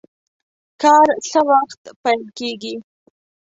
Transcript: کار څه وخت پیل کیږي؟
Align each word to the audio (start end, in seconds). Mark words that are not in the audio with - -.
کار 0.81 1.07
څه 1.29 1.39
وخت 1.51 1.81
پیل 2.03 2.23
کیږي؟ 2.37 2.75